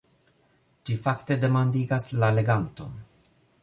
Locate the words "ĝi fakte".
0.91-1.39